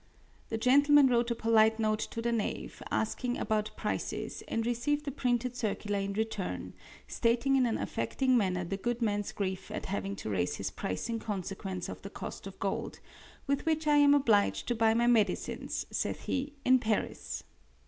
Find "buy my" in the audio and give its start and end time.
14.75-15.05